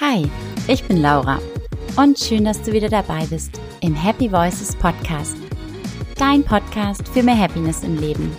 [0.00, 0.26] Hi,
[0.66, 1.38] ich bin Laura
[1.98, 5.36] und schön, dass du wieder dabei bist im Happy Voices Podcast.
[6.16, 8.34] Dein Podcast für mehr Happiness im Leben.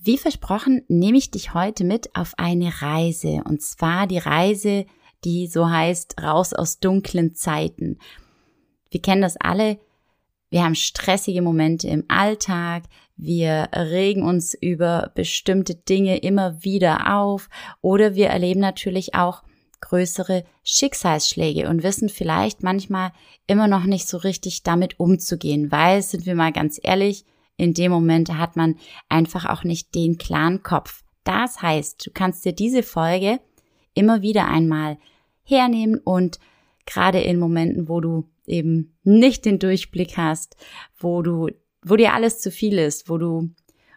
[0.00, 4.86] Wie versprochen, nehme ich dich heute mit auf eine Reise und zwar die Reise,
[5.22, 8.00] die so heißt, raus aus dunklen Zeiten.
[8.90, 9.78] Wir kennen das alle.
[10.54, 12.84] Wir haben stressige Momente im Alltag.
[13.16, 19.42] Wir regen uns über bestimmte Dinge immer wieder auf oder wir erleben natürlich auch
[19.80, 23.10] größere Schicksalsschläge und wissen vielleicht manchmal
[23.48, 27.24] immer noch nicht so richtig damit umzugehen, weil, sind wir mal ganz ehrlich,
[27.56, 28.76] in dem Moment hat man
[29.08, 31.02] einfach auch nicht den klaren Kopf.
[31.24, 33.40] Das heißt, du kannst dir diese Folge
[33.92, 34.98] immer wieder einmal
[35.42, 36.38] hernehmen und
[36.86, 40.56] gerade in Momenten, wo du eben nicht den Durchblick hast,
[40.98, 41.48] wo du,
[41.82, 43.50] wo dir alles zu viel ist, wo du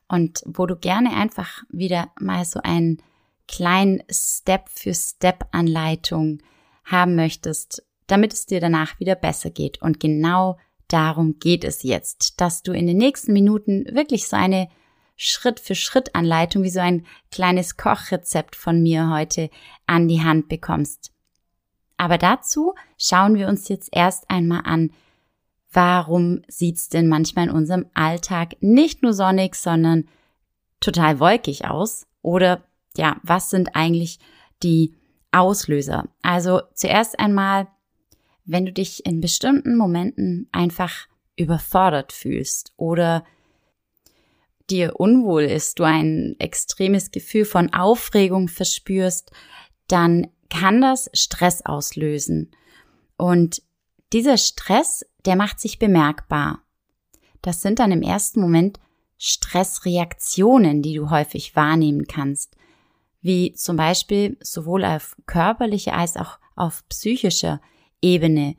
[0.08, 3.02] und wo du gerne einfach wieder mal so einen
[3.48, 6.40] kleinen Step für Step Anleitung
[6.86, 9.82] haben möchtest, damit es dir danach wieder besser geht.
[9.82, 14.70] Und genau darum geht es jetzt, dass du in den nächsten Minuten wirklich so eine
[15.18, 19.49] Schritt für Schritt Anleitung, wie so ein kleines Kochrezept von mir heute
[19.88, 21.12] an die Hand bekommst.
[21.98, 24.91] Aber dazu schauen wir uns jetzt erst einmal an,
[25.71, 30.07] warum sieht's denn manchmal in unserem Alltag nicht nur sonnig, sondern
[30.79, 32.07] total wolkig aus?
[32.21, 32.63] Oder
[32.95, 34.20] ja, was sind eigentlich
[34.63, 34.95] die
[35.31, 36.07] Auslöser?
[36.21, 37.68] Also zuerst einmal,
[38.45, 43.23] wenn du dich in bestimmten Momenten einfach überfordert fühlst oder
[44.70, 49.31] dir unwohl ist, du ein extremes Gefühl von Aufregung verspürst,
[49.87, 52.51] dann kann das Stress auslösen.
[53.17, 53.62] Und
[54.13, 56.62] dieser Stress, der macht sich bemerkbar.
[57.41, 58.79] Das sind dann im ersten Moment
[59.18, 62.55] Stressreaktionen, die du häufig wahrnehmen kannst,
[63.21, 67.62] wie zum Beispiel sowohl auf körperlicher als auch auf psychischer
[68.01, 68.56] Ebene,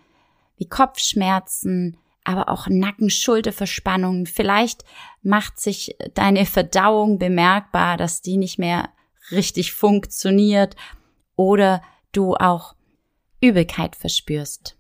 [0.57, 4.27] wie Kopfschmerzen, aber auch Nacken-Schulterverspannungen.
[4.27, 4.85] Vielleicht
[5.23, 8.91] macht sich deine Verdauung bemerkbar, dass die nicht mehr
[9.31, 10.77] richtig funktioniert
[11.39, 11.81] oder
[12.13, 12.75] du auch
[13.41, 14.77] Übelkeit verspürst.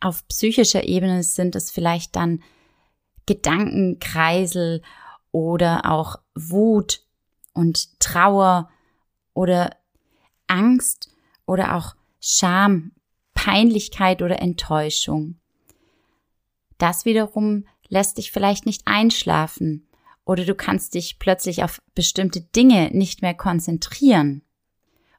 [0.00, 2.42] Auf psychischer Ebene sind es vielleicht dann
[3.26, 4.82] Gedankenkreisel
[5.30, 7.00] oder auch Wut
[7.54, 8.68] und Trauer
[9.34, 9.76] oder
[10.48, 11.10] Angst
[11.46, 12.92] oder auch Scham,
[13.34, 15.38] Peinlichkeit oder Enttäuschung.
[16.76, 19.86] Das wiederum lässt dich vielleicht nicht einschlafen
[20.24, 24.42] oder du kannst dich plötzlich auf bestimmte Dinge nicht mehr konzentrieren.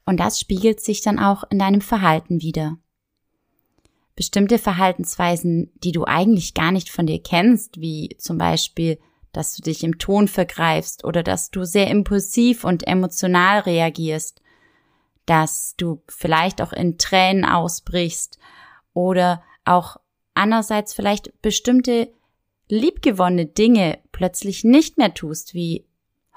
[0.06, 2.78] Und das spiegelt sich dann auch in deinem Verhalten wieder.
[4.16, 9.00] Bestimmte Verhaltensweisen, die du eigentlich gar nicht von dir kennst, wie zum Beispiel,
[9.34, 14.42] dass du dich im Ton vergreifst oder dass du sehr impulsiv und emotional reagierst,
[15.26, 18.38] dass du vielleicht auch in Tränen ausbrichst
[18.94, 19.98] oder auch
[20.36, 22.14] andererseits vielleicht bestimmte
[22.70, 25.86] liebgewonnene Dinge plötzlich nicht mehr tust, wie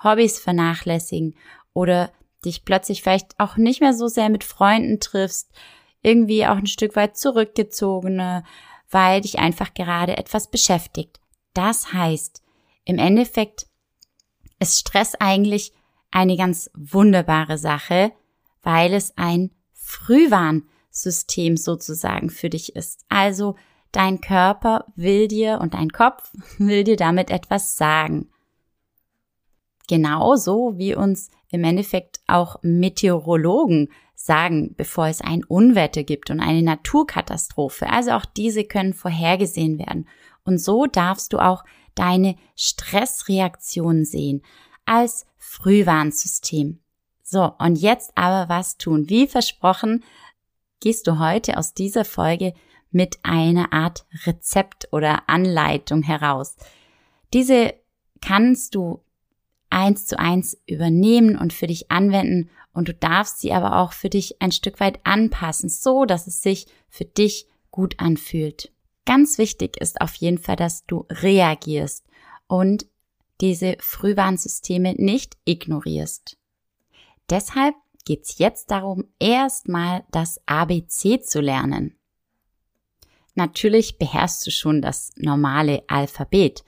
[0.02, 1.34] Hobbys vernachlässigen
[1.72, 2.10] oder
[2.44, 5.50] dich plötzlich vielleicht auch nicht mehr so sehr mit Freunden triffst,
[6.02, 8.44] irgendwie auch ein Stück weit zurückgezogene,
[8.90, 11.20] weil dich einfach gerade etwas beschäftigt.
[11.54, 12.42] Das heißt,
[12.84, 13.66] im Endeffekt
[14.60, 15.72] ist Stress eigentlich
[16.10, 18.12] eine ganz wunderbare Sache,
[18.62, 23.04] weil es ein Frühwarnsystem sozusagen für dich ist.
[23.08, 23.56] Also
[23.92, 28.30] dein Körper will dir und dein Kopf will dir damit etwas sagen.
[29.88, 36.62] Genauso wie uns im Endeffekt auch Meteorologen sagen, bevor es ein Unwetter gibt und eine
[36.62, 37.88] Naturkatastrophe.
[37.90, 40.06] Also auch diese können vorhergesehen werden.
[40.44, 44.42] Und so darfst du auch deine Stressreaktion sehen
[44.84, 46.78] als Frühwarnsystem.
[47.22, 49.08] So, und jetzt aber was tun?
[49.08, 50.04] Wie versprochen,
[50.80, 52.54] gehst du heute aus dieser Folge
[52.90, 56.56] mit einer Art Rezept oder Anleitung heraus.
[57.32, 57.74] Diese
[58.20, 59.02] kannst du
[59.70, 64.08] eins zu eins übernehmen und für dich anwenden und du darfst sie aber auch für
[64.08, 68.72] dich ein Stück weit anpassen, so dass es sich für dich gut anfühlt.
[69.04, 72.04] Ganz wichtig ist auf jeden Fall, dass du reagierst
[72.46, 72.86] und
[73.40, 76.36] diese Frühwarnsysteme nicht ignorierst.
[77.30, 81.94] Deshalb geht's jetzt darum, erstmal das ABC zu lernen.
[83.34, 86.64] Natürlich beherrschst du schon das normale Alphabet,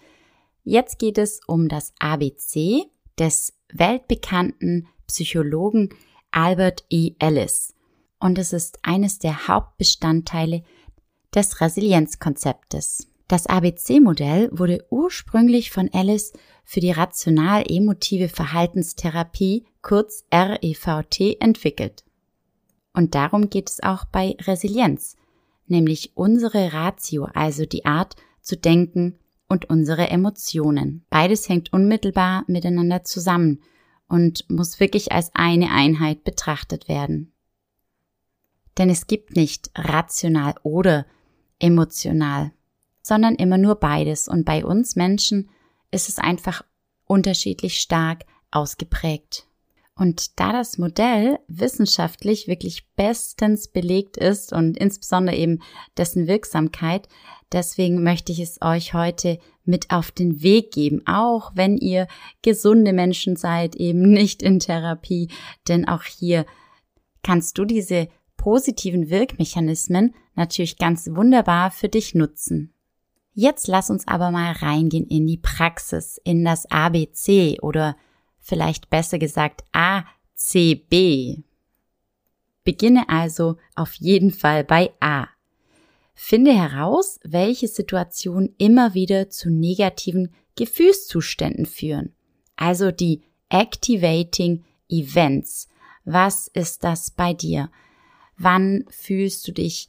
[0.65, 2.85] Jetzt geht es um das ABC
[3.21, 5.91] des weltbekannten Psychologen
[6.33, 7.13] Albert E.
[7.19, 7.75] Ellis.
[8.19, 10.63] Und es ist eines der Hauptbestandteile
[11.35, 13.07] des Resilienzkonzeptes.
[13.29, 16.33] Das ABC-Modell wurde ursprünglich von Ellis
[16.65, 22.05] für die rational-emotive Verhaltenstherapie, kurz REVT, entwickelt.
[22.93, 25.17] Und darum geht es auch bei Resilienz,
[25.69, 29.19] nämlich unsere Ratio, also die Art zu denken
[29.51, 31.05] und unsere Emotionen.
[31.11, 33.61] Beides hängt unmittelbar miteinander zusammen
[34.09, 37.33] und muss wirklich als eine Einheit betrachtet werden.
[38.79, 41.05] Denn es gibt nicht rational oder
[41.59, 42.53] emotional,
[43.03, 44.29] sondern immer nur beides.
[44.29, 45.51] Und bei uns Menschen
[45.91, 46.63] ist es einfach
[47.07, 49.49] unterschiedlich stark ausgeprägt.
[50.01, 55.61] Und da das Modell wissenschaftlich wirklich bestens belegt ist und insbesondere eben
[55.99, 57.07] dessen Wirksamkeit,
[57.53, 62.09] deswegen möchte ich es euch heute mit auf den Weg geben, auch wenn ihr
[62.41, 65.29] gesunde Menschen seid, eben nicht in Therapie,
[65.69, 66.47] denn auch hier
[67.23, 68.09] kannst du diese
[68.39, 72.73] positiven Wirkmechanismen natürlich ganz wunderbar für dich nutzen.
[73.35, 77.97] Jetzt lass uns aber mal reingehen in die Praxis, in das ABC oder
[78.41, 81.43] vielleicht besser gesagt ACB.
[82.65, 85.29] Beginne also auf jeden Fall bei A.
[86.15, 92.15] Finde heraus, welche Situationen immer wieder zu negativen Gefühlszuständen führen.
[92.57, 95.69] Also die Activating Events.
[96.05, 97.71] Was ist das bei dir?
[98.37, 99.89] Wann fühlst du dich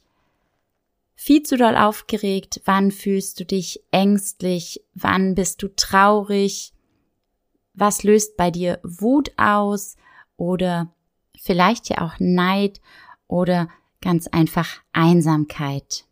[1.14, 2.62] viel zu doll aufgeregt?
[2.64, 4.84] Wann fühlst du dich ängstlich?
[4.94, 6.72] Wann bist du traurig?
[7.74, 9.96] Was löst bei dir Wut aus
[10.36, 10.92] oder
[11.36, 12.80] vielleicht ja auch Neid
[13.26, 13.68] oder
[14.00, 16.04] ganz einfach Einsamkeit?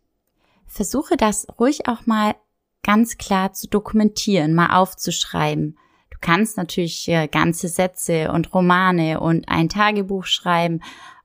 [0.65, 2.35] Versuche das ruhig auch mal
[2.83, 5.77] ganz klar zu dokumentieren, mal aufzuschreiben.
[6.09, 10.81] Du kannst natürlich äh, ganze Sätze und Romane und ein Tagebuch schreiben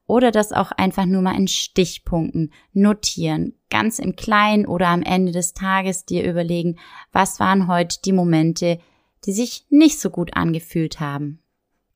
[0.07, 5.33] oder das auch einfach nur mal in Stichpunkten notieren, ganz im Kleinen oder am Ende
[5.33, 6.79] des Tages dir überlegen,
[7.13, 8.79] was waren heute die Momente,
[9.27, 11.43] die sich nicht so gut angefühlt haben.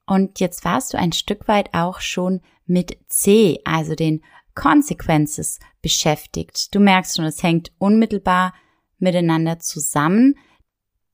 [0.06, 4.24] Und jetzt warst du ein Stück weit auch schon mit C, also den
[4.54, 6.74] Consequences beschäftigt.
[6.74, 8.52] Du merkst schon, es hängt unmittelbar
[8.98, 10.36] miteinander zusammen.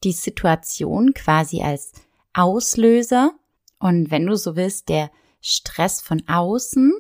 [0.02, 1.92] Die Situation quasi als
[2.32, 3.32] Auslöser
[3.78, 5.10] und wenn du so willst, der
[5.40, 6.92] Stress von außen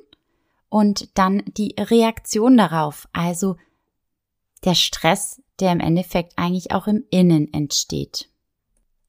[0.68, 3.56] und dann die Reaktion darauf, also
[4.64, 8.30] der Stress, der im Endeffekt eigentlich auch im Innen entsteht.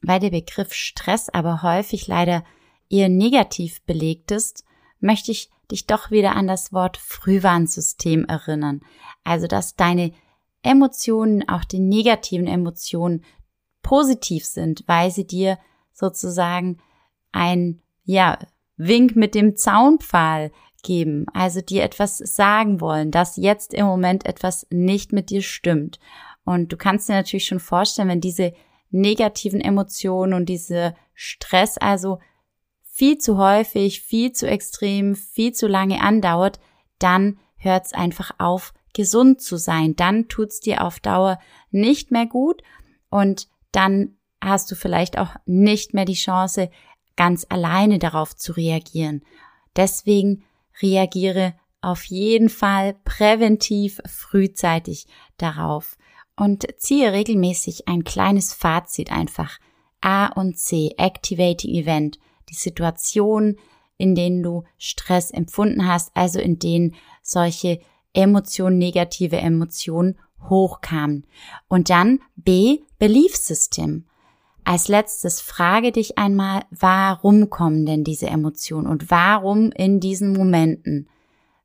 [0.02, 2.44] Weil der Begriff Stress aber häufig leider
[2.90, 4.64] eher negativ belegt ist,
[5.00, 8.82] möchte ich dich doch wieder an das Wort Frühwarnsystem erinnern.
[9.24, 10.14] Also, dass deine
[10.64, 13.24] Emotionen, auch die negativen Emotionen,
[13.82, 15.58] positiv sind, weil sie dir
[15.94, 16.80] sozusagen
[17.32, 18.38] ein, ja,
[18.78, 20.52] Wink mit dem Zaunpfahl
[20.84, 26.00] geben, also dir etwas sagen wollen, dass jetzt im Moment etwas nicht mit dir stimmt.
[26.46, 28.54] Und du kannst dir natürlich schon vorstellen, wenn diese
[28.90, 32.20] negativen Emotionen und diese Stress also
[32.84, 36.60] viel zu häufig, viel zu extrem, viel zu lange andauert,
[37.00, 39.96] dann hört es einfach auf, gesund zu sein.
[39.96, 41.40] Dann tut's dir auf Dauer
[41.70, 42.64] nicht mehr gut
[43.10, 46.70] und dann hast du vielleicht auch nicht mehr die Chance,
[47.16, 49.24] ganz alleine darauf zu reagieren.
[49.76, 50.44] Deswegen
[50.82, 55.08] reagiere auf jeden Fall präventiv frühzeitig
[55.38, 55.98] darauf
[56.38, 59.60] und ziehe regelmäßig ein kleines Fazit einfach.
[60.00, 62.20] A und C, Activating Event,
[62.50, 63.58] die Situation,
[63.98, 67.82] in denen du Stress empfunden hast, also in denen solche
[68.14, 70.18] Emotionen, negative Emotionen
[70.50, 71.26] hochkamen.
[71.68, 74.06] Und dann B, Belief System.
[74.64, 81.10] Als letztes frage dich einmal, warum kommen denn diese Emotionen und warum in diesen Momenten?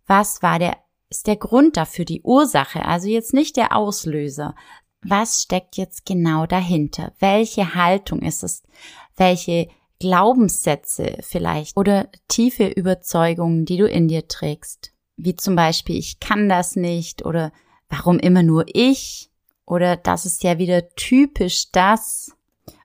[0.06, 0.76] Was war der,
[1.12, 4.54] ist der Grund dafür, die Ursache, also jetzt nicht der Auslöser?
[5.02, 7.12] Was steckt jetzt genau dahinter?
[7.18, 8.62] Welche Haltung ist es?
[9.16, 9.68] Welche
[10.00, 14.92] Glaubenssätze vielleicht oder tiefe Überzeugungen, die du in dir trägst?
[15.18, 17.52] Wie zum Beispiel, ich kann das nicht oder
[17.90, 19.30] warum immer nur ich?
[19.66, 22.34] Oder das ist ja wieder typisch das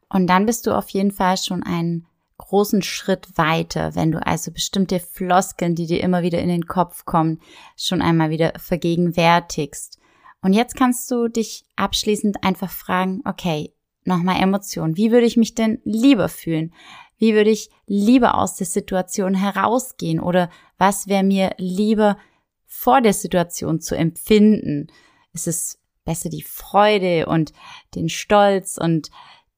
[0.09, 2.05] und dann bist du auf jeden Fall schon einen
[2.37, 7.05] großen Schritt weiter, wenn du also bestimmte Floskeln, die dir immer wieder in den Kopf
[7.05, 7.41] kommen,
[7.75, 9.99] schon einmal wieder vergegenwärtigst.
[10.41, 14.97] Und jetzt kannst du dich abschließend einfach fragen, okay, nochmal Emotionen.
[14.97, 16.73] Wie würde ich mich denn lieber fühlen?
[17.17, 20.19] Wie würde ich lieber aus der Situation herausgehen?
[20.19, 22.17] Oder was wäre mir lieber
[22.65, 24.87] vor der Situation zu empfinden?
[25.33, 27.51] Ist es besser die Freude und
[27.95, 29.09] den Stolz und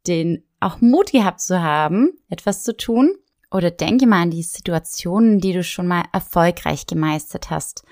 [0.10, 3.16] den auch Mut gehabt zu haben, etwas zu tun?
[3.51, 7.84] Oder denke mal an die Situationen, die du schon mal erfolgreich gemeistert hast.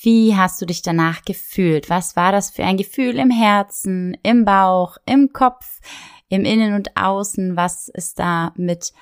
[0.00, 1.88] Wie hast du dich danach gefühlt?
[1.90, 5.80] Was war das für ein Gefühl im Herzen, im Bauch, im Kopf,
[6.28, 7.56] im Innen und Außen?
[7.56, 8.92] Was ist da mit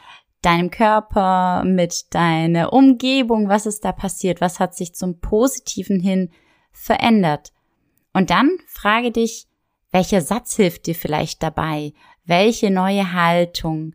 [0.42, 6.30] deinem Körper, mit deiner Umgebung, was ist da passiert, was hat sich zum Positiven hin
[6.72, 7.52] verändert.
[8.12, 9.46] Und dann frage dich,
[9.92, 11.92] welcher Satz hilft dir vielleicht dabei?
[12.24, 13.94] Welche neue Haltung?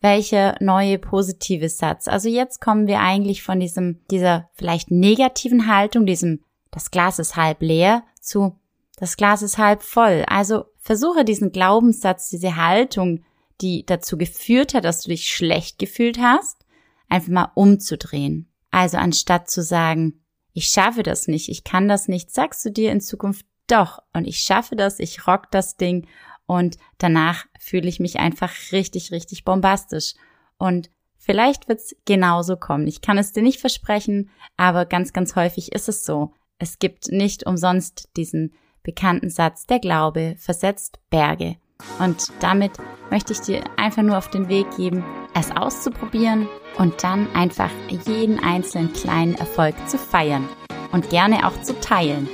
[0.00, 2.06] Welcher neue positive Satz?
[2.06, 7.36] Also jetzt kommen wir eigentlich von diesem, dieser vielleicht negativen Haltung, diesem, das Glas ist
[7.36, 8.58] halb leer, zu,
[8.96, 10.24] das Glas ist halb voll.
[10.28, 13.24] Also versuche diesen Glaubenssatz, diese Haltung,
[13.60, 16.64] die dazu geführt hat, dass du dich schlecht gefühlt hast,
[17.08, 18.48] einfach mal umzudrehen.
[18.70, 20.20] Also anstatt zu sagen,
[20.52, 24.26] ich schaffe das nicht, ich kann das nicht, sagst du dir in Zukunft doch und
[24.26, 26.06] ich schaffe das, ich rock das Ding
[26.48, 30.14] und danach fühle ich mich einfach richtig, richtig bombastisch.
[30.56, 32.86] Und vielleicht wird's genauso kommen.
[32.86, 36.32] Ich kann es dir nicht versprechen, aber ganz, ganz häufig ist es so.
[36.58, 41.56] Es gibt nicht umsonst diesen bekannten Satz, der Glaube versetzt Berge.
[41.98, 42.72] Und damit
[43.10, 47.70] möchte ich dir einfach nur auf den Weg geben, es auszuprobieren und dann einfach
[48.06, 50.48] jeden einzelnen kleinen Erfolg zu feiern
[50.92, 52.26] und gerne auch zu teilen.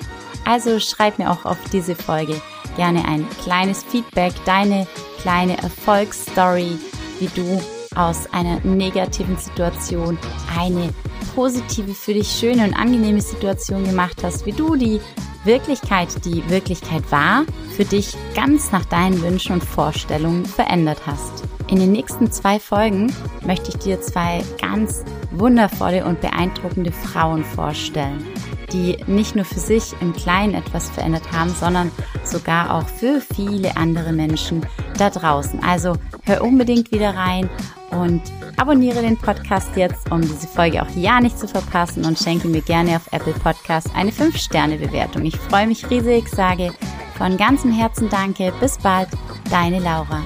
[0.44, 2.40] Also schreib mir auch auf diese Folge
[2.76, 4.86] gerne ein kleines Feedback, deine
[5.20, 6.78] kleine Erfolgsstory,
[7.18, 7.62] wie du
[7.94, 10.18] aus einer negativen Situation
[10.58, 10.92] eine
[11.34, 15.00] positive, für dich schöne und angenehme Situation gemacht hast, wie du die
[15.44, 17.44] Wirklichkeit, die Wirklichkeit war,
[17.76, 21.44] für dich ganz nach deinen Wünschen und Vorstellungen verändert hast.
[21.68, 23.12] In den nächsten zwei Folgen
[23.44, 28.24] möchte ich dir zwei ganz wundervolle und beeindruckende Frauen vorstellen,
[28.72, 31.90] die nicht nur für sich im Kleinen etwas verändert haben, sondern
[32.26, 34.66] sogar auch für viele andere Menschen
[34.98, 35.62] da draußen.
[35.62, 37.48] Also hör unbedingt wieder rein
[37.90, 38.22] und
[38.56, 42.62] abonniere den Podcast jetzt, um diese Folge auch ja nicht zu verpassen und schenke mir
[42.62, 45.24] gerne auf Apple Podcast eine 5-Sterne-Bewertung.
[45.24, 46.72] Ich freue mich riesig, sage
[47.16, 48.52] von ganzem Herzen Danke.
[48.60, 49.08] Bis bald,
[49.50, 50.22] deine Laura.